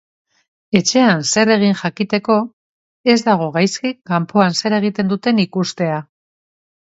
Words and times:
Etxean 0.77 1.19
zer 1.31 1.51
egin 1.55 1.75
jakiteko 1.81 2.37
ez 3.13 3.17
dago 3.27 3.49
gaizki 3.57 3.93
kanpoan 4.13 4.57
zer 4.61 4.77
egiten 4.81 5.11
duten 5.13 5.43
ikustea. 5.47 6.01